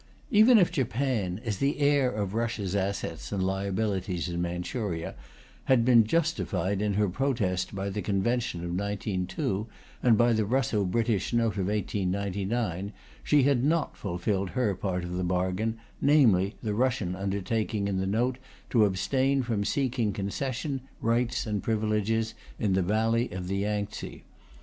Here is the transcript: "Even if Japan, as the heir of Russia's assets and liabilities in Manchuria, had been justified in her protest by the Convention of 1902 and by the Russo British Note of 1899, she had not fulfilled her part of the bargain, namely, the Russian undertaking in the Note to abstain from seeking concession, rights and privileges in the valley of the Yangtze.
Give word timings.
"Even 0.31 0.57
if 0.57 0.71
Japan, 0.71 1.39
as 1.45 1.57
the 1.57 1.77
heir 1.77 2.09
of 2.09 2.33
Russia's 2.33 2.75
assets 2.75 3.31
and 3.31 3.43
liabilities 3.45 4.27
in 4.29 4.41
Manchuria, 4.41 5.13
had 5.65 5.85
been 5.85 6.05
justified 6.05 6.81
in 6.81 6.95
her 6.95 7.07
protest 7.07 7.75
by 7.75 7.87
the 7.91 8.01
Convention 8.01 8.61
of 8.65 8.71
1902 8.71 9.67
and 10.01 10.17
by 10.17 10.33
the 10.33 10.43
Russo 10.43 10.85
British 10.85 11.33
Note 11.33 11.55
of 11.59 11.67
1899, 11.67 12.93
she 13.23 13.43
had 13.43 13.63
not 13.63 13.95
fulfilled 13.95 14.49
her 14.49 14.73
part 14.73 15.03
of 15.03 15.13
the 15.13 15.23
bargain, 15.23 15.77
namely, 16.01 16.55
the 16.63 16.73
Russian 16.73 17.15
undertaking 17.15 17.87
in 17.87 17.99
the 17.99 18.07
Note 18.07 18.39
to 18.71 18.85
abstain 18.85 19.43
from 19.43 19.63
seeking 19.63 20.13
concession, 20.13 20.81
rights 20.99 21.45
and 21.45 21.61
privileges 21.61 22.33
in 22.57 22.73
the 22.73 22.81
valley 22.81 23.29
of 23.31 23.47
the 23.47 23.57
Yangtze. 23.57 24.23